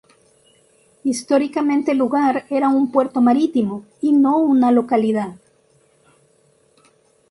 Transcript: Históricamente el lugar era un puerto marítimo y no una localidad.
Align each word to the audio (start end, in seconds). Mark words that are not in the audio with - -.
Históricamente 1.03 1.91
el 1.91 1.99
lugar 1.99 2.47
era 2.49 2.69
un 2.69 2.91
puerto 2.91 3.21
marítimo 3.21 3.85
y 4.01 4.13
no 4.13 4.39
una 4.39 4.71
localidad. 4.71 5.35